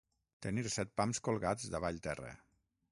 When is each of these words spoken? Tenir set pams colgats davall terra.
Tenir 0.45 0.63
set 0.75 0.95
pams 1.01 1.21
colgats 1.29 1.71
davall 1.77 2.05
terra. 2.09 2.35